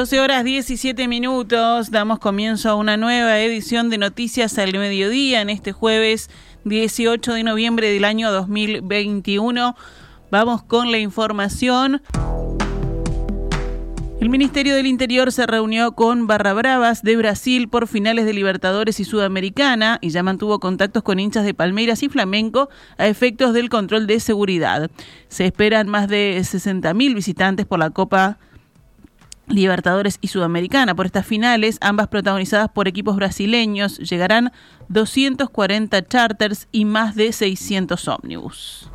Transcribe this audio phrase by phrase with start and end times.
[0.00, 5.50] 12 horas 17 minutos, damos comienzo a una nueva edición de Noticias al Mediodía en
[5.50, 6.30] este jueves
[6.64, 9.76] 18 de noviembre del año 2021.
[10.30, 12.00] Vamos con la información.
[14.22, 19.00] El Ministerio del Interior se reunió con Barra Bravas de Brasil por finales de Libertadores
[19.00, 23.68] y Sudamericana y ya mantuvo contactos con hinchas de Palmeiras y Flamenco a efectos del
[23.68, 24.90] control de seguridad.
[25.28, 28.38] Se esperan más de 60.000 visitantes por la Copa
[29.50, 30.94] Libertadores y Sudamericana.
[30.94, 34.52] Por estas finales, ambas protagonizadas por equipos brasileños, llegarán
[34.88, 38.90] 240 charters y más de 600 ómnibus.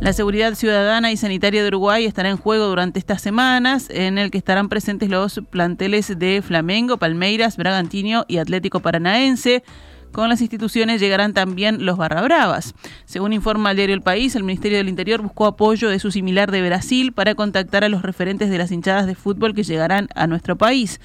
[0.00, 4.30] La seguridad ciudadana y sanitaria de Uruguay estará en juego durante estas semanas, en el
[4.30, 9.64] que estarán presentes los planteles de Flamengo, Palmeiras, Bragantino y Atlético Paranaense.
[10.12, 12.74] Con las instituciones llegarán también los barra bravas.
[13.04, 16.50] Según informa el diario El País, el Ministerio del Interior buscó apoyo de su similar
[16.50, 20.26] de Brasil para contactar a los referentes de las hinchadas de fútbol que llegarán a
[20.26, 21.00] nuestro país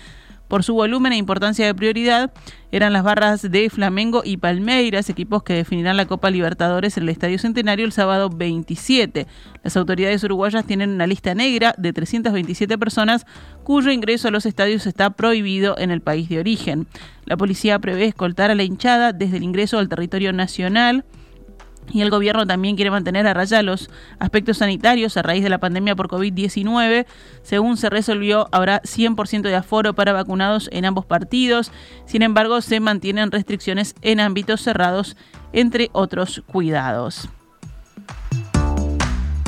[0.47, 2.31] por su volumen e importancia de prioridad,
[2.71, 7.09] eran las barras de Flamengo y Palmeiras, equipos que definirán la Copa Libertadores en el
[7.09, 9.27] Estadio Centenario el sábado 27.
[9.63, 13.25] Las autoridades uruguayas tienen una lista negra de 327 personas
[13.63, 16.87] cuyo ingreso a los estadios está prohibido en el país de origen.
[17.25, 21.05] La policía prevé escoltar a la hinchada desde el ingreso al territorio nacional
[21.91, 23.89] y el gobierno también quiere mantener a raya los
[24.19, 27.05] aspectos sanitarios a raíz de la pandemia por COVID-19.
[27.41, 31.71] Según se resolvió, habrá 100% de aforo para vacunados en ambos partidos.
[32.05, 35.17] Sin embargo, se mantienen restricciones en ámbitos cerrados,
[35.51, 37.29] entre otros cuidados.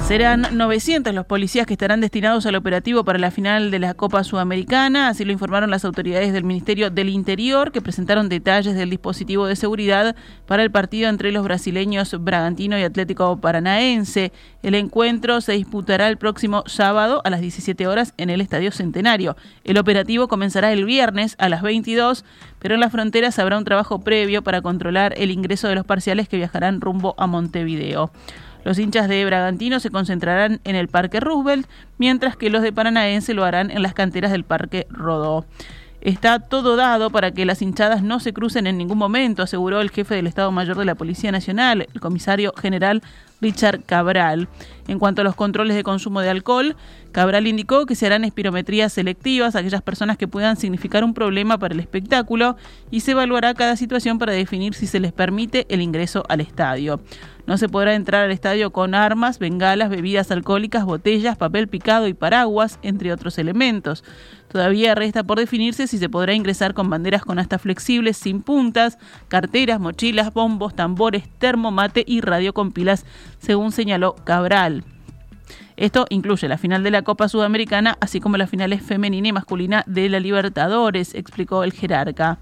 [0.07, 4.23] Serán 900 los policías que estarán destinados al operativo para la final de la Copa
[4.23, 9.47] Sudamericana, así lo informaron las autoridades del Ministerio del Interior, que presentaron detalles del dispositivo
[9.47, 10.15] de seguridad
[10.45, 14.31] para el partido entre los brasileños Bragantino y Atlético Paranaense.
[14.61, 19.35] El encuentro se disputará el próximo sábado a las 17 horas en el Estadio Centenario.
[19.63, 22.25] El operativo comenzará el viernes a las 22,
[22.59, 26.29] pero en las fronteras habrá un trabajo previo para controlar el ingreso de los parciales
[26.29, 28.11] que viajarán rumbo a Montevideo.
[28.65, 31.67] Los hinchas de Bragantino se concentrarán en el Parque Roosevelt,
[31.99, 35.45] mientras que los de Paranaense lo harán en las canteras del Parque Rodó.
[36.01, 39.91] Está todo dado para que las hinchadas no se crucen en ningún momento, aseguró el
[39.91, 43.03] jefe del Estado Mayor de la Policía Nacional, el comisario general
[43.41, 44.47] Richard Cabral.
[44.87, 46.75] En cuanto a los controles de consumo de alcohol,
[47.11, 51.57] Cabral indicó que se harán espirometrías selectivas a aquellas personas que puedan significar un problema
[51.57, 52.57] para el espectáculo
[52.91, 56.99] y se evaluará cada situación para definir si se les permite el ingreso al estadio.
[57.47, 62.13] No se podrá entrar al estadio con armas, bengalas, bebidas alcohólicas, botellas, papel picado y
[62.13, 64.03] paraguas, entre otros elementos.
[64.55, 68.97] Todavía resta por definirse si se podrá ingresar con banderas con astas flexibles sin puntas,
[69.27, 73.05] carteras, mochilas, bombos, tambores, termomate y radio con pilas,
[73.37, 74.85] según señaló Cabral.
[75.75, 79.83] Esto incluye la final de la Copa Sudamericana, así como las finales femenina y masculina
[79.87, 82.39] de la Libertadores, explicó el jerarca.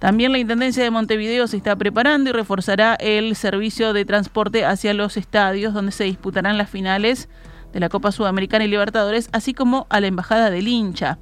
[0.00, 4.92] También la Intendencia de Montevideo se está preparando y reforzará el servicio de transporte hacia
[4.92, 7.28] los estadios donde se disputarán las finales
[7.76, 11.18] de la Copa Sudamericana y Libertadores, así como a la Embajada del Hincha.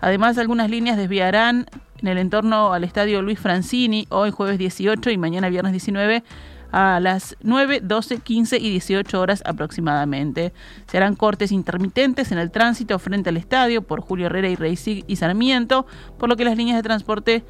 [0.00, 1.66] Además, algunas líneas desviarán
[1.98, 6.24] en el entorno al Estadio Luis Francini hoy jueves 18 y mañana viernes 19
[6.72, 10.54] a las 9, 12, 15 y 18 horas aproximadamente.
[10.86, 15.04] Se harán cortes intermitentes en el tránsito frente al estadio por Julio Herrera y Reisig
[15.06, 15.84] y Sarmiento,
[16.18, 17.44] por lo que las líneas de transporte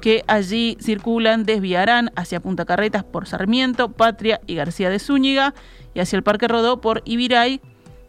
[0.00, 5.54] que allí circulan desviarán hacia Punta Carretas por Sarmiento, Patria y García de Zúñiga
[5.94, 7.60] y hacia el Parque Rodó por Ibiray,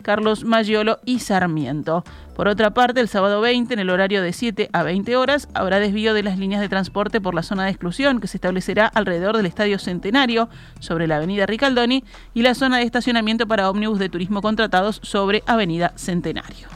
[0.05, 2.03] Carlos Mayolo y Sarmiento.
[2.35, 5.79] Por otra parte, el sábado 20, en el horario de 7 a 20 horas, habrá
[5.79, 9.35] desvío de las líneas de transporte por la zona de exclusión que se establecerá alrededor
[9.35, 10.47] del Estadio Centenario,
[10.79, 12.03] sobre la Avenida Ricaldoni,
[12.35, 16.67] y la zona de estacionamiento para ómnibus de turismo contratados sobre Avenida Centenario.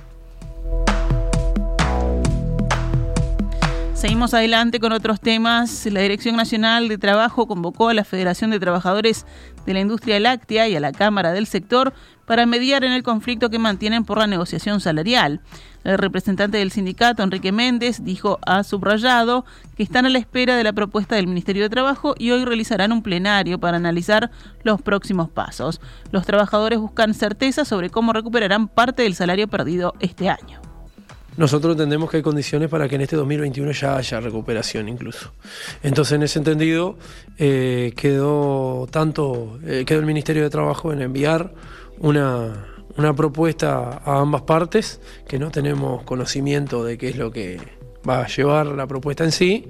[4.00, 5.86] Seguimos adelante con otros temas.
[5.88, 9.26] La Dirección Nacional de Trabajo convocó a la Federación de Trabajadores
[9.66, 11.94] de la Industria Láctea y a la Cámara del sector
[12.30, 15.42] para mediar en el conflicto que mantienen por la negociación salarial.
[15.84, 19.46] El representante del sindicato, Enrique Méndez, dijo a subrayado
[19.76, 22.92] que están a la espera de la propuesta del Ministerio de Trabajo y hoy realizarán
[22.92, 24.30] un plenario para analizar
[24.62, 25.82] los próximos pasos.
[26.12, 30.62] Los trabajadores buscan certeza sobre cómo recuperarán parte del salario perdido este año.
[31.36, 35.32] Nosotros entendemos que hay condiciones para que en este 2021 ya haya recuperación incluso.
[35.82, 36.96] Entonces, en ese entendido,
[37.40, 41.54] eh, quedó tanto, eh, quedó el Ministerio de Trabajo en enviar
[42.00, 42.68] una,
[42.98, 47.60] una propuesta a ambas partes, que no tenemos conocimiento de qué es lo que
[48.08, 49.68] va a llevar la propuesta en sí.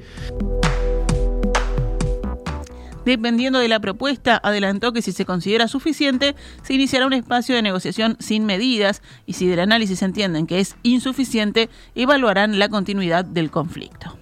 [3.06, 7.62] Dependiendo de la propuesta, adelantó que si se considera suficiente, se iniciará un espacio de
[7.62, 13.50] negociación sin medidas y si del análisis entienden que es insuficiente, evaluarán la continuidad del
[13.50, 14.18] conflicto.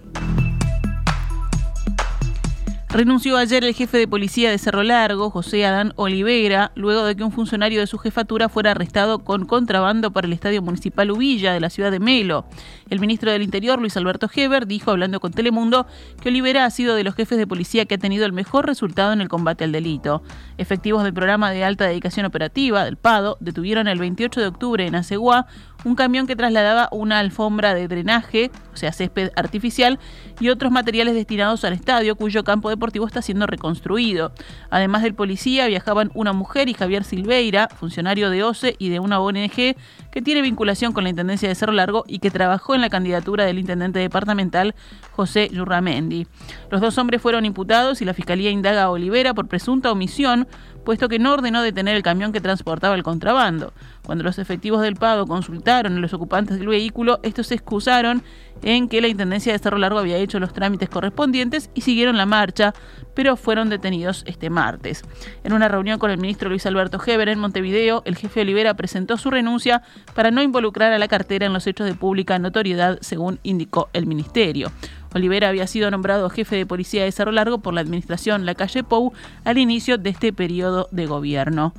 [2.90, 7.24] Renunció ayer el jefe de policía de Cerro Largo, José Adán Olivera, luego de que
[7.24, 11.60] un funcionario de su jefatura fuera arrestado con contrabando para el Estadio Municipal Ubilla de
[11.60, 12.46] la ciudad de Melo.
[12.90, 15.86] El ministro del Interior, Luis Alberto Heber, dijo, hablando con Telemundo,
[16.22, 19.12] que Olivera ha sido de los jefes de policía que ha tenido el mejor resultado
[19.12, 20.24] en el combate al delito.
[20.58, 24.96] Efectivos del programa de alta dedicación operativa, del PADO, detuvieron el 28 de octubre en
[24.96, 25.48] Aceguá
[25.88, 30.00] un camión que trasladaba una alfombra de drenaje, o sea, césped artificial,
[30.40, 34.34] y otros materiales destinados al estadio, cuyo campo deportivo está siendo reconstruido.
[34.70, 39.20] Además del policía, viajaban una mujer y Javier Silveira, funcionario de OCE y de una
[39.22, 39.76] ONG
[40.12, 43.46] que tiene vinculación con la Intendencia de Cerro Largo y que trabajó en la candidatura
[43.46, 44.76] del intendente departamental
[45.12, 46.28] José Yurramendi.
[46.70, 50.48] Los dos hombres fueron imputados y la Fiscalía indaga a Olivera por presunta omisión
[50.88, 53.74] puesto que no ordenó detener el camión que transportaba el contrabando.
[54.06, 58.24] Cuando los efectivos del Pado consultaron a los ocupantes del vehículo, estos se excusaron
[58.62, 62.26] en que la Intendencia de Cerro Largo había hecho los trámites correspondientes y siguieron la
[62.26, 62.74] marcha,
[63.14, 65.04] pero fueron detenidos este martes.
[65.44, 69.18] En una reunión con el ministro Luis Alberto Heber en Montevideo, el jefe Olivera presentó
[69.18, 69.84] su renuncia
[70.16, 74.06] para no involucrar a la cartera en los hechos de pública notoriedad, según indicó el
[74.06, 74.72] ministerio.
[75.14, 78.84] Olivera había sido nombrado jefe de policía de Cerro Largo por la administración La Calle
[78.84, 79.14] Pou
[79.46, 81.74] al inicio de este periodo de gobierno.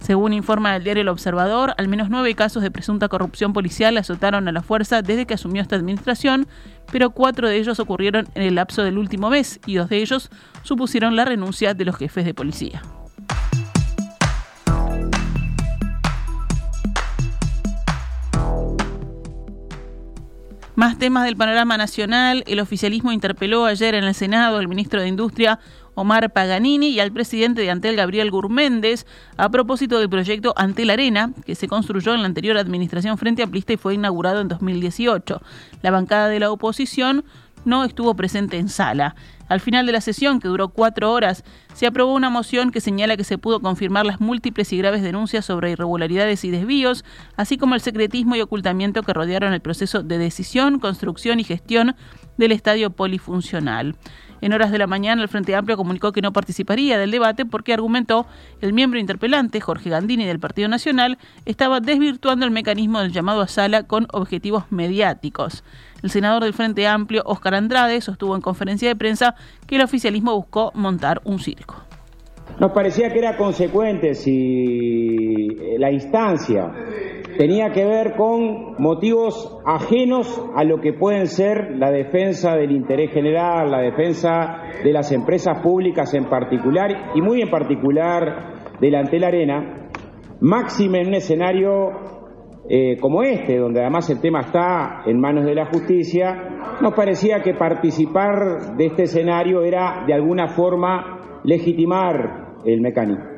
[0.00, 4.46] Según informa el diario El Observador, al menos nueve casos de presunta corrupción policial azotaron
[4.48, 6.46] a la fuerza desde que asumió esta administración,
[6.92, 10.30] pero cuatro de ellos ocurrieron en el lapso del último mes y dos de ellos
[10.62, 12.82] supusieron la renuncia de los jefes de policía.
[20.76, 22.42] Más temas del panorama nacional.
[22.48, 25.60] El oficialismo interpeló ayer en el Senado al ministro de Industria,
[25.94, 29.06] Omar Paganini, y al presidente de Antel, Gabriel Gurméndez,
[29.36, 33.72] a propósito del proyecto Antel Arena, que se construyó en la anterior administración frente Amplista
[33.72, 35.40] y fue inaugurado en 2018.
[35.82, 37.24] La bancada de la oposición
[37.64, 39.14] no estuvo presente en sala.
[39.54, 43.16] Al final de la sesión, que duró cuatro horas, se aprobó una moción que señala
[43.16, 47.04] que se pudo confirmar las múltiples y graves denuncias sobre irregularidades y desvíos,
[47.36, 51.94] así como el secretismo y ocultamiento que rodearon el proceso de decisión, construcción y gestión
[52.36, 53.94] del estadio polifuncional.
[54.40, 57.72] En horas de la mañana, el Frente Amplio comunicó que no participaría del debate porque
[57.72, 58.26] argumentó
[58.60, 61.16] el miembro interpelante, Jorge Gandini, del Partido Nacional,
[61.46, 65.62] estaba desvirtuando el mecanismo del llamado a sala con objetivos mediáticos.
[66.02, 69.34] El senador del Frente Amplio, Oscar Andrade, sostuvo en conferencia de prensa
[69.66, 71.76] que el oficialismo buscó montar un circo.
[72.60, 75.48] Nos parecía que era consecuente si
[75.78, 76.70] la instancia
[77.36, 83.10] tenía que ver con motivos ajenos a lo que pueden ser la defensa del interés
[83.12, 89.20] general, la defensa de las empresas públicas en particular y muy en particular delante de
[89.20, 89.88] la arena,
[90.40, 92.13] máxime en un escenario
[92.68, 97.42] eh, como este, donde además el tema está en manos de la justicia, nos parecía
[97.42, 103.34] que participar de este escenario era de alguna forma legitimar el mecanismo.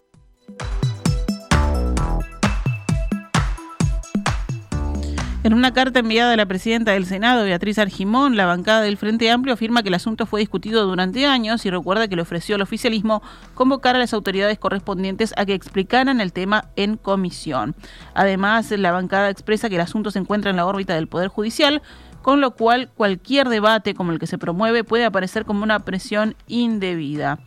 [5.47, 9.31] En una carta enviada a la presidenta del Senado, Beatriz Argimón, la bancada del Frente
[9.31, 12.63] Amplio afirma que el asunto fue discutido durante años y recuerda que le ofreció al
[12.63, 13.23] oficialismo
[13.55, 17.77] convocar a las autoridades correspondientes a que explicaran el tema en comisión.
[18.13, 21.81] Además, la bancada expresa que el asunto se encuentra en la órbita del Poder Judicial,
[22.23, 26.35] con lo cual cualquier debate como el que se promueve puede aparecer como una presión
[26.49, 27.39] indebida.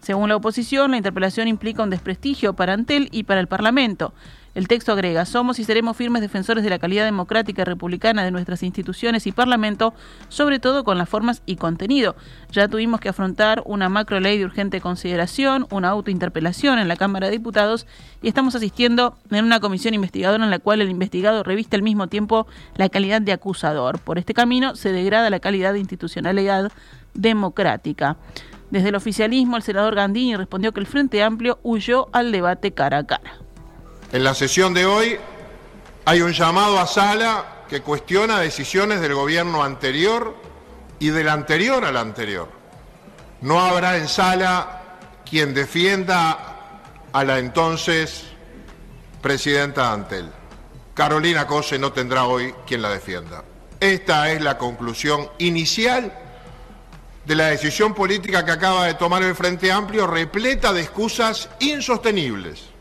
[0.00, 4.14] Según la oposición, la interpelación implica un desprestigio para Antel y para el Parlamento.
[4.54, 8.30] El texto agrega, somos y seremos firmes defensores de la calidad democrática y republicana de
[8.30, 9.94] nuestras instituciones y Parlamento,
[10.28, 12.16] sobre todo con las formas y contenido.
[12.50, 17.28] Ya tuvimos que afrontar una macro ley de urgente consideración, una autointerpelación en la Cámara
[17.28, 17.86] de Diputados
[18.20, 22.08] y estamos asistiendo en una comisión investigadora en la cual el investigado reviste al mismo
[22.08, 24.00] tiempo la calidad de acusador.
[24.00, 26.70] Por este camino se degrada la calidad de institucionalidad
[27.14, 28.18] democrática.
[28.70, 32.98] Desde el oficialismo, el senador Gandini respondió que el Frente Amplio huyó al debate cara
[32.98, 33.32] a cara.
[34.12, 35.18] En la sesión de hoy
[36.04, 40.36] hay un llamado a sala que cuestiona decisiones del gobierno anterior
[40.98, 42.46] y del anterior al anterior.
[43.40, 46.58] No habrá en sala quien defienda
[47.10, 48.24] a la entonces
[49.22, 50.30] presidenta Antel.
[50.92, 53.42] Carolina Cose no tendrá hoy quien la defienda.
[53.80, 56.12] Esta es la conclusión inicial
[57.24, 62.71] de la decisión política que acaba de tomar el Frente Amplio, repleta de excusas insostenibles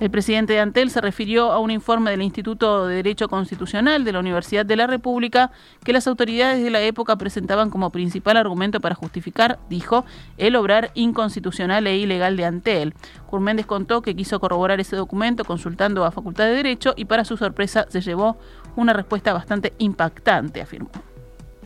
[0.00, 4.12] El presidente de Antel se refirió a un informe del Instituto de Derecho Constitucional de
[4.12, 5.50] la Universidad de la República
[5.82, 10.04] que las autoridades de la época presentaban como principal argumento para justificar, dijo,
[10.36, 12.94] el obrar inconstitucional e ilegal de Antel.
[13.26, 17.36] Curméndez contó que quiso corroborar ese documento consultando a Facultad de Derecho y para su
[17.36, 18.38] sorpresa se llevó
[18.76, 20.90] una respuesta bastante impactante, afirmó.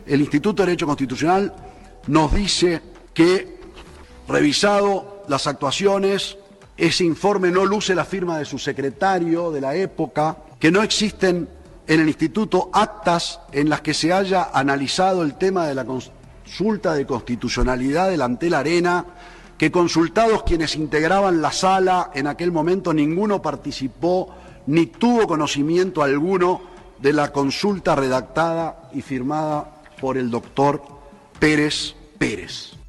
[0.07, 1.53] El Instituto de Derecho Constitucional
[2.07, 2.81] nos dice
[3.13, 3.59] que,
[4.27, 6.37] revisado las actuaciones
[6.77, 11.47] ese informe no luce la firma de su secretario de la época, que no existen
[11.85, 16.93] en el instituto actas en las que se haya analizado el tema de la consulta
[16.93, 19.05] de constitucionalidad delante de la arena,
[19.57, 24.33] que consultados quienes integraban la sala en aquel momento ninguno participó
[24.65, 26.61] ni tuvo conocimiento alguno
[26.99, 30.81] de la consulta redactada y firmada por el doctor
[31.39, 32.82] Pérez Pérez.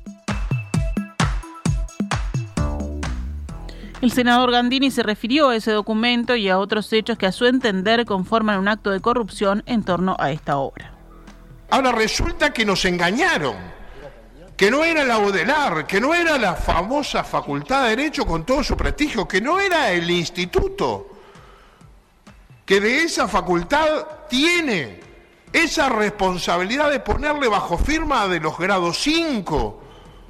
[4.04, 7.46] El senador Gandini se refirió a ese documento y a otros hechos que a su
[7.46, 10.92] entender conforman un acto de corrupción en torno a esta obra.
[11.70, 13.56] Ahora resulta que nos engañaron,
[14.58, 18.62] que no era la UDELAR, que no era la famosa Facultad de Derecho con todo
[18.62, 21.08] su prestigio, que no era el instituto,
[22.66, 25.00] que de esa facultad tiene
[25.50, 29.83] esa responsabilidad de ponerle bajo firma de los grados 5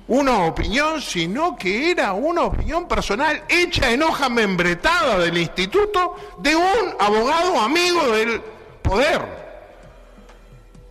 [0.06, 6.54] una opinión, sino que era una opinión personal hecha en hoja membretada del instituto de
[6.54, 8.40] un abogado amigo del
[8.82, 9.22] poder.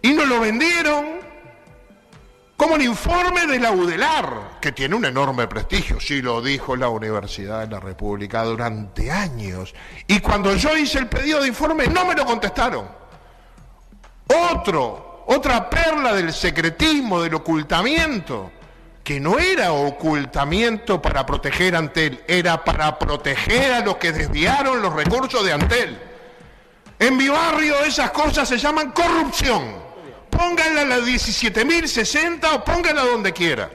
[0.02, 1.24] Y nos lo vendieron
[2.58, 6.90] como el informe de la UDELAR, que tiene un enorme prestigio, sí lo dijo la
[6.90, 9.74] Universidad de la República durante años.
[10.08, 12.88] Y cuando yo hice el pedido de informe no me lo contestaron.
[14.52, 18.52] Otro, otra perla del secretismo, del ocultamiento
[19.04, 24.82] que no era ocultamiento para proteger a Antel, era para proteger a los que desviaron
[24.82, 26.00] los recursos de Antel.
[27.00, 29.84] En mi barrio esas cosas se llaman corrupción.
[30.30, 33.70] Pónganla a la 17.060 o pónganla donde quiera.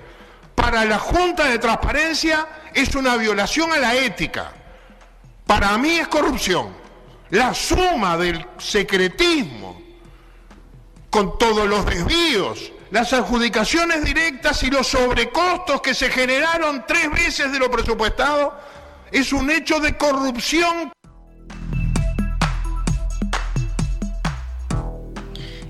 [0.54, 4.52] Para la Junta de Transparencia es una violación a la ética.
[5.47, 6.75] Para mí es corrupción.
[7.30, 9.80] La suma del secretismo
[11.11, 17.52] con todos los desvíos, las adjudicaciones directas y los sobrecostos que se generaron tres veces
[17.52, 18.59] de lo presupuestado
[19.11, 20.92] es un hecho de corrupción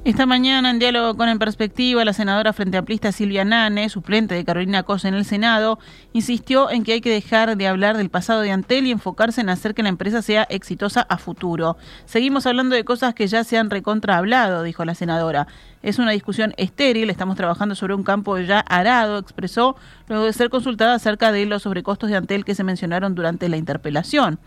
[0.09, 4.43] Esta mañana, en diálogo con En Perspectiva, la senadora frente amplista Silvia Nane, suplente de
[4.43, 5.79] Carolina Cosa en el Senado,
[6.15, 9.51] insistió en que hay que dejar de hablar del pasado de Antel y enfocarse en
[9.51, 11.77] hacer que la empresa sea exitosa a futuro.
[12.07, 15.47] Seguimos hablando de cosas que ya se han recontrahablado, dijo la senadora.
[15.83, 19.77] Es una discusión estéril, estamos trabajando sobre un campo ya arado, expresó,
[20.09, 23.59] luego de ser consultada acerca de los sobrecostos de Antel que se mencionaron durante la
[23.59, 24.39] interpelación.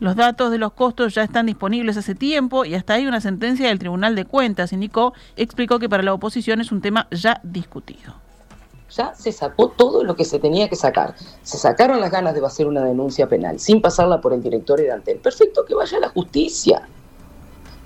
[0.00, 3.68] Los datos de los costos ya están disponibles hace tiempo y hasta hay una sentencia
[3.68, 8.14] del Tribunal de Cuentas, indicó, explicó que para la oposición es un tema ya discutido.
[8.90, 11.14] Ya se sacó todo lo que se tenía que sacar.
[11.42, 14.90] Se sacaron las ganas de hacer una denuncia penal sin pasarla por el director de
[14.90, 15.18] Antel.
[15.18, 16.82] Perfecto, que vaya a la justicia.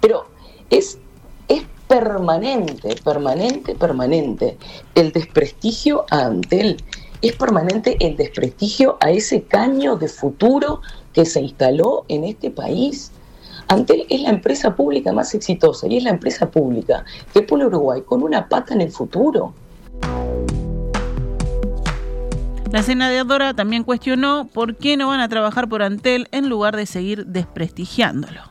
[0.01, 0.27] Pero
[0.71, 0.99] es,
[1.47, 4.59] es permanente, permanente, permanente
[4.95, 6.77] el desprestigio a Antel.
[7.21, 10.83] Es permanente el desprestigio a ese caño de futuro
[11.13, 13.11] que se instaló en este país.
[13.67, 18.03] Antel es la empresa pública más exitosa y es la empresa pública que pone Uruguay
[18.03, 19.53] con una pata en el futuro.
[22.71, 26.87] La senadora también cuestionó por qué no van a trabajar por Antel en lugar de
[26.87, 28.43] seguir desprestigiándolo.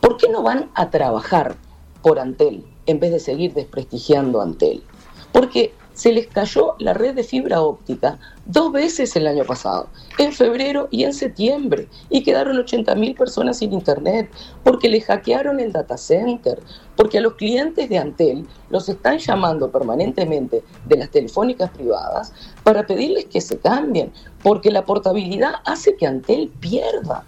[0.00, 1.56] ¿Por qué no van a trabajar
[2.00, 4.84] por Antel en vez de seguir desprestigiando Antel?
[5.32, 9.88] Porque se les cayó la red de fibra óptica dos veces el año pasado,
[10.18, 14.30] en febrero y en septiembre, y quedaron 80.000 personas sin internet
[14.62, 16.60] porque les hackearon el data center,
[16.96, 22.86] porque a los clientes de Antel los están llamando permanentemente de las telefónicas privadas para
[22.86, 24.12] pedirles que se cambien,
[24.42, 27.24] porque la portabilidad hace que Antel pierda.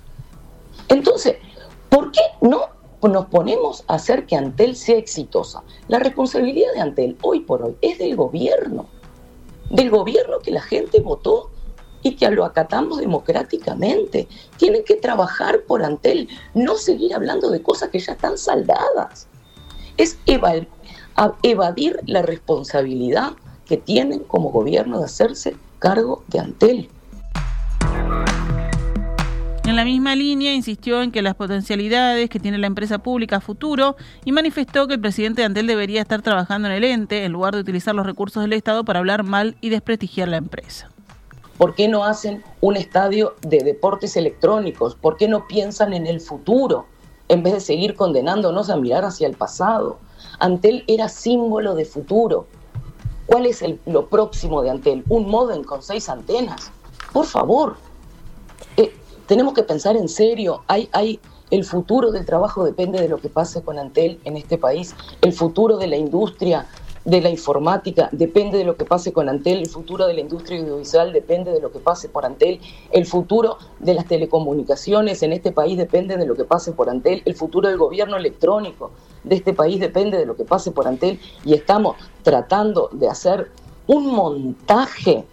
[0.89, 1.37] Entonces,
[1.89, 5.63] ¿por qué no nos ponemos a hacer que Antel sea exitosa.
[5.87, 8.87] La responsabilidad de Antel hoy por hoy es del gobierno,
[9.71, 11.51] del gobierno que la gente votó
[12.03, 14.27] y que lo acatamos democráticamente.
[14.57, 19.29] Tienen que trabajar por Antel, no seguir hablando de cosas que ya están saldadas.
[19.97, 23.33] Es evadir la responsabilidad
[23.67, 26.91] que tienen como gobierno de hacerse cargo de Antel.
[29.69, 33.97] En la misma línea, insistió en que las potencialidades que tiene la empresa pública futuro
[34.25, 37.55] y manifestó que el presidente de Antel debería estar trabajando en el ente en lugar
[37.55, 40.89] de utilizar los recursos del Estado para hablar mal y desprestigiar la empresa.
[41.59, 44.95] ¿Por qué no hacen un estadio de deportes electrónicos?
[44.95, 46.87] ¿Por qué no piensan en el futuro
[47.29, 49.99] en vez de seguir condenándonos a mirar hacia el pasado?
[50.39, 52.47] Antel era símbolo de futuro.
[53.27, 55.05] ¿Cuál es lo próximo de Antel?
[55.11, 56.73] ¿Un modem con seis antenas?
[57.13, 57.77] Por favor,
[59.29, 60.63] tenemos que pensar en serio.
[60.67, 61.21] Hay, hay,
[61.51, 64.97] el futuro del trabajo depende de lo que pase con Antel en este país.
[65.21, 66.67] El futuro de la industria
[67.05, 69.59] de la informática depende de lo que pase con Antel.
[69.59, 72.59] El futuro de la industria audiovisual depende de lo que pase por Antel.
[72.91, 77.23] El futuro de las telecomunicaciones en este país depende de lo que pase por Antel.
[77.27, 78.93] El futuro del gobierno electrónico
[79.25, 81.21] de este país depende de lo que pase por Antel.
[81.45, 83.51] Y estamos tratando de hacer
[83.87, 85.27] un montaje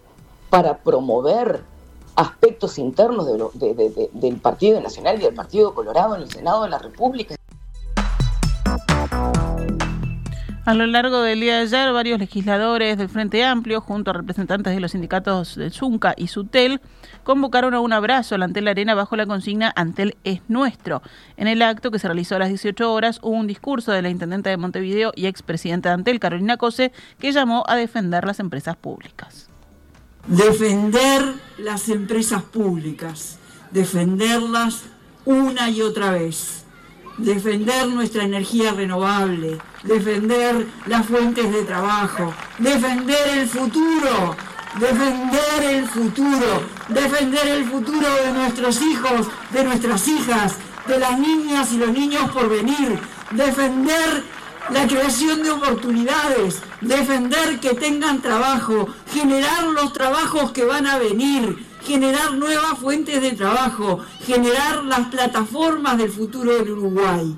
[0.49, 1.63] para promover
[2.15, 7.35] aspectos internos del Partido Nacional y del Partido Colorado en el Senado de la República.
[10.65, 14.73] A lo largo del día de ayer, varios legisladores del Frente Amplio, junto a representantes
[14.73, 16.81] de los sindicatos del Zunca y Sutel,
[17.23, 21.03] convocaron a un abrazo al Antel Arena bajo la consigna Antel es nuestro.
[21.37, 24.09] En el acto que se realizó a las 18 horas hubo un discurso de la
[24.09, 28.75] intendente de Montevideo y expresidenta de Antel, Carolina Cose, que llamó a defender las empresas
[28.75, 29.51] públicas
[30.27, 33.37] defender las empresas públicas,
[33.71, 34.83] defenderlas
[35.25, 36.63] una y otra vez,
[37.17, 44.35] defender nuestra energía renovable, defender las fuentes de trabajo, defender el futuro,
[44.79, 50.55] defender el futuro, defender el futuro de nuestros hijos, de nuestras hijas,
[50.87, 52.99] de las niñas y los niños por venir,
[53.31, 54.23] defender
[54.71, 61.65] la creación de oportunidades, defender que tengan trabajo, generar los trabajos que van a venir,
[61.83, 67.37] generar nuevas fuentes de trabajo, generar las plataformas del futuro del Uruguay.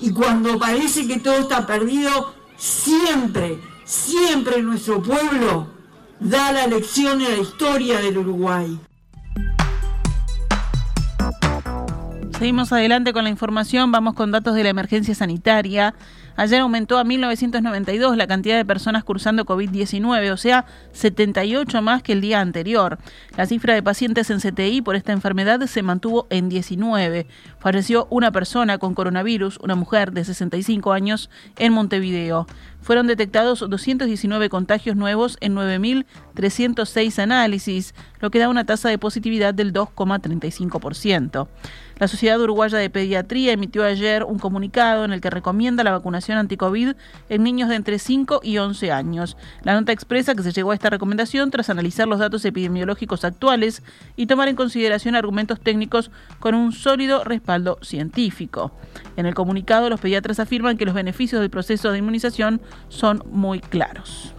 [0.00, 5.68] Y cuando parece que todo está perdido, siempre, siempre nuestro pueblo
[6.18, 8.78] da la lección en la historia del Uruguay.
[12.38, 15.94] Seguimos adelante con la información, vamos con datos de la emergencia sanitaria.
[16.36, 22.12] Ayer aumentó a 1.992 la cantidad de personas cursando COVID-19, o sea, 78 más que
[22.12, 22.98] el día anterior.
[23.36, 27.26] La cifra de pacientes en CTI por esta enfermedad se mantuvo en 19.
[27.66, 32.46] Falleció una persona con coronavirus, una mujer de 65 años, en Montevideo.
[32.80, 39.52] Fueron detectados 219 contagios nuevos en 9.306 análisis, lo que da una tasa de positividad
[39.52, 41.48] del 2,35%.
[41.98, 46.36] La Sociedad Uruguaya de Pediatría emitió ayer un comunicado en el que recomienda la vacunación
[46.36, 46.92] anticovid
[47.30, 49.36] en niños de entre 5 y 11 años.
[49.62, 53.82] La nota expresa que se llegó a esta recomendación tras analizar los datos epidemiológicos actuales
[54.14, 58.72] y tomar en consideración argumentos técnicos con un sólido respaldo científico.
[59.16, 63.60] En el comunicado, los pediatras afirman que los beneficios del proceso de inmunización son muy
[63.60, 64.34] claros.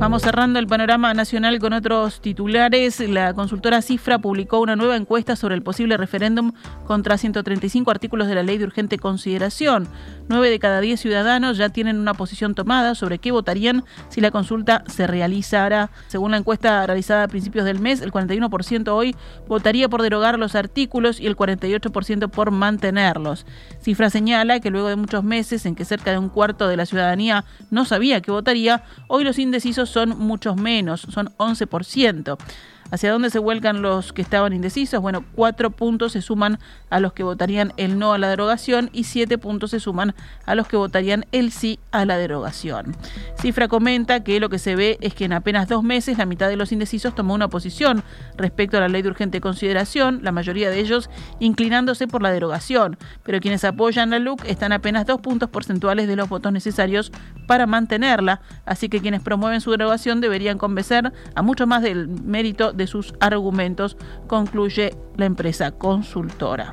[0.00, 3.00] Vamos cerrando el panorama nacional con otros titulares.
[3.00, 6.52] La consultora Cifra publicó una nueva encuesta sobre el posible referéndum
[6.86, 9.88] contra 135 artículos de la ley de urgente consideración.
[10.28, 14.30] Nueve de cada diez ciudadanos ya tienen una posición tomada sobre qué votarían si la
[14.30, 15.90] consulta se realizara.
[16.06, 19.16] Según la encuesta realizada a principios del mes, el 41% hoy
[19.48, 23.46] votaría por derogar los artículos y el 48% por mantenerlos.
[23.80, 26.86] Cifra señala que luego de muchos meses en que cerca de un cuarto de la
[26.86, 32.38] ciudadanía no sabía qué votaría, hoy los indecisos son muchos menos, son 11%.
[32.90, 35.00] ¿Hacia dónde se vuelcan los que estaban indecisos?
[35.02, 39.04] Bueno, cuatro puntos se suman a los que votarían el no a la derogación y
[39.04, 40.14] siete puntos se suman
[40.46, 42.96] a los que votarían el sí a la derogación.
[43.40, 46.48] Cifra comenta que lo que se ve es que en apenas dos meses la mitad
[46.48, 48.02] de los indecisos tomó una posición
[48.36, 52.96] respecto a la ley de urgente consideración, la mayoría de ellos inclinándose por la derogación,
[53.22, 57.12] pero quienes apoyan la LUC están apenas dos puntos porcentuales de los votos necesarios
[57.46, 62.72] para mantenerla, así que quienes promueven su derogación deberían convencer a mucho más del mérito
[62.78, 66.72] de sus argumentos, concluye la empresa consultora.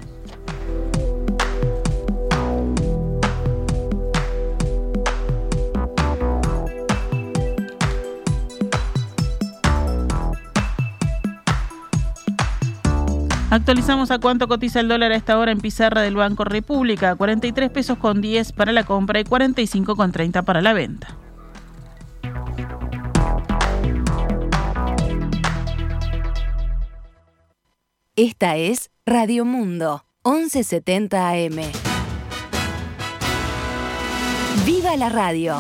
[13.55, 17.69] Actualizamos a cuánto cotiza el dólar a esta hora en pizarra del Banco República, 43
[17.69, 21.15] pesos con 10 para la compra y 45 con 30 para la venta.
[28.17, 31.57] Esta es Radio Mundo, 1170 AM.
[34.65, 35.57] ¡Viva la radio!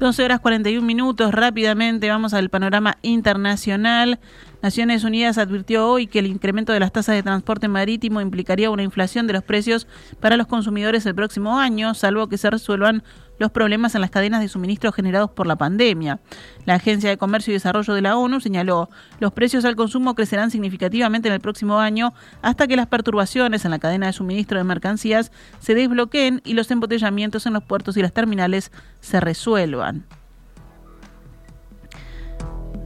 [0.00, 4.18] 12 horas 41 minutos, rápidamente vamos al panorama internacional.
[4.62, 8.84] Naciones Unidas advirtió hoy que el incremento de las tasas de transporte marítimo implicaría una
[8.84, 9.88] inflación de los precios
[10.20, 13.02] para los consumidores el próximo año, salvo que se resuelvan
[13.38, 16.20] los problemas en las cadenas de suministro generados por la pandemia.
[16.64, 20.52] La Agencia de Comercio y Desarrollo de la ONU señaló, los precios al consumo crecerán
[20.52, 24.64] significativamente en el próximo año hasta que las perturbaciones en la cadena de suministro de
[24.64, 28.70] mercancías se desbloqueen y los embotellamientos en los puertos y las terminales
[29.00, 30.06] se resuelvan.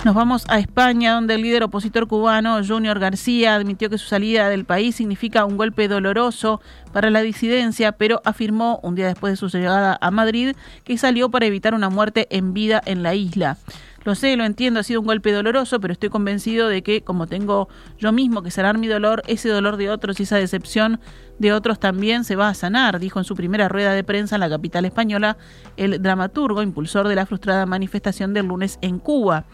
[0.07, 4.49] Nos vamos a España, donde el líder opositor cubano, Junior García, admitió que su salida
[4.49, 6.61] del país significa un golpe doloroso
[6.92, 11.29] para la disidencia, pero afirmó, un día después de su llegada a Madrid, que salió
[11.29, 13.59] para evitar una muerte en vida en la isla.
[14.05, 17.27] Lo sé, lo entiendo, ha sido un golpe doloroso, pero estoy convencido de que, como
[17.27, 21.01] tengo yo mismo que sanar mi dolor, ese dolor de otros y esa decepción
[21.40, 24.40] de otros también se va a sanar, dijo en su primera rueda de prensa en
[24.40, 25.37] la capital española
[25.77, 29.47] el dramaturgo, impulsor de la frustrada manifestación del lunes en Cuba.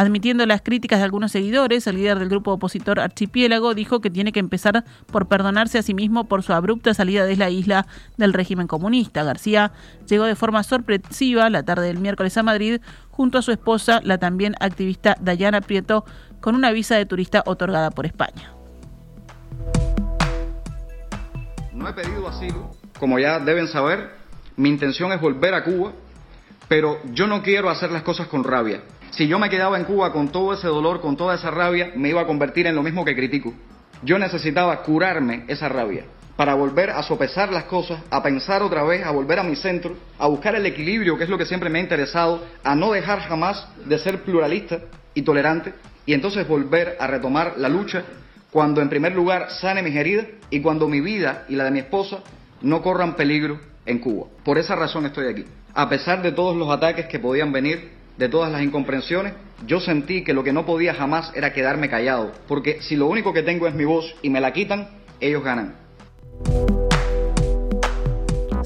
[0.00, 4.30] Admitiendo las críticas de algunos seguidores, el líder del grupo opositor Archipiélago dijo que tiene
[4.30, 7.84] que empezar por perdonarse a sí mismo por su abrupta salida de la isla
[8.16, 9.24] del régimen comunista.
[9.24, 9.72] García
[10.06, 12.80] llegó de forma sorpresiva la tarde del miércoles a Madrid
[13.10, 16.04] junto a su esposa, la también activista Dayana Prieto,
[16.40, 18.52] con una visa de turista otorgada por España.
[21.72, 24.12] No he pedido asilo, como ya deben saber,
[24.54, 25.90] mi intención es volver a Cuba,
[26.68, 28.80] pero yo no quiero hacer las cosas con rabia.
[29.10, 32.08] Si yo me quedaba en Cuba con todo ese dolor, con toda esa rabia, me
[32.10, 33.54] iba a convertir en lo mismo que critico.
[34.02, 36.04] Yo necesitaba curarme esa rabia
[36.36, 39.96] para volver a sopesar las cosas, a pensar otra vez, a volver a mi centro,
[40.20, 43.22] a buscar el equilibrio, que es lo que siempre me ha interesado, a no dejar
[43.22, 44.78] jamás de ser pluralista
[45.14, 45.74] y tolerante,
[46.06, 48.04] y entonces volver a retomar la lucha
[48.52, 51.80] cuando en primer lugar sane mis heridas y cuando mi vida y la de mi
[51.80, 52.18] esposa
[52.62, 54.28] no corran peligro en Cuba.
[54.44, 55.44] Por esa razón estoy aquí.
[55.74, 59.32] A pesar de todos los ataques que podían venir de todas las incomprensiones,
[59.66, 63.32] yo sentí que lo que no podía jamás era quedarme callado, porque si lo único
[63.32, 64.88] que tengo es mi voz y me la quitan,
[65.20, 65.76] ellos ganan.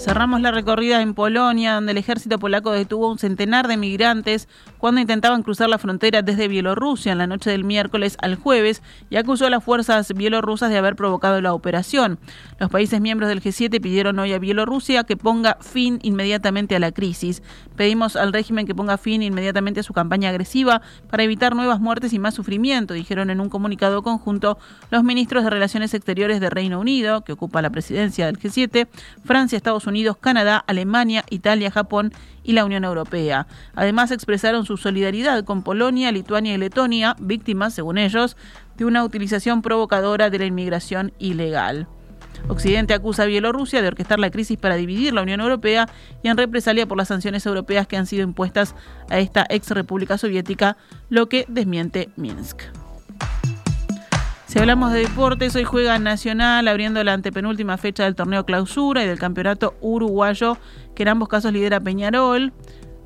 [0.03, 5.01] Cerramos la recorrida en Polonia, donde el ejército polaco detuvo un centenar de migrantes cuando
[5.01, 9.47] intentaban cruzar la frontera desde Bielorrusia en la noche del miércoles al jueves y acusó
[9.47, 12.19] a las fuerzas bielorrusas de haber provocado la operación.
[12.59, 16.91] Los países miembros del G7 pidieron hoy a Bielorrusia que ponga fin inmediatamente a la
[16.91, 17.41] crisis.
[17.77, 22.13] Pedimos al régimen que ponga fin inmediatamente a su campaña agresiva para evitar nuevas muertes
[22.13, 24.59] y más sufrimiento, dijeron en un comunicado conjunto
[24.91, 28.89] los ministros de Relaciones Exteriores de Reino Unido, que ocupa la presidencia del G7,
[29.25, 33.47] Francia, Estados Unidos, Canadá, Alemania, Italia, Japón y la Unión Europea.
[33.75, 38.39] Además expresaron su solidaridad con Polonia, Lituania y Letonia, víctimas, según ellos,
[38.79, 41.87] de una utilización provocadora de la inmigración ilegal.
[42.49, 45.89] Occidente acusa a Bielorrusia de orquestar la crisis para dividir la Unión Europea
[46.23, 48.75] y en represalia por las sanciones europeas que han sido impuestas
[49.11, 50.77] a esta ex república soviética,
[51.09, 52.82] lo que desmiente Minsk.
[54.53, 59.07] Si hablamos de deportes, hoy juega Nacional abriendo la antepenúltima fecha del torneo clausura y
[59.07, 60.59] del campeonato uruguayo,
[60.95, 62.53] que en ambos casos lidera Peñarol.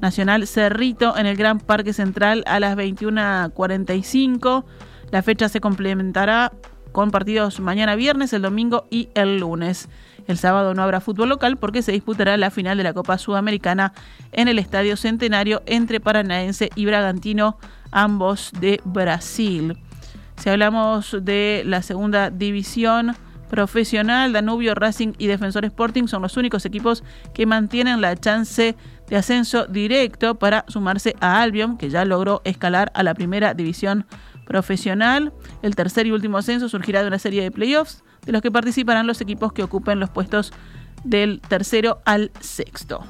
[0.01, 4.65] Nacional Cerrito en el Gran Parque Central a las 21.45.
[5.13, 6.53] La fecha se complementará
[6.91, 9.89] con partidos mañana viernes, el domingo y el lunes.
[10.27, 13.93] El sábado no habrá fútbol local porque se disputará la final de la Copa Sudamericana
[14.33, 17.57] en el Estadio Centenario entre Paranaense y Bragantino,
[17.93, 19.79] ambos de Brasil.
[20.39, 24.33] Si hablamos de la segunda división profesional.
[24.33, 27.03] Danubio, Racing y Defensor Sporting son los únicos equipos
[27.35, 28.77] que mantienen la chance
[29.09, 34.07] de ascenso directo para sumarse a Albion, que ya logró escalar a la primera división
[34.47, 35.33] profesional.
[35.63, 39.07] El tercer y último ascenso surgirá de una serie de playoffs de los que participarán
[39.07, 40.53] los equipos que ocupen los puestos
[41.05, 43.05] del tercero al sexto.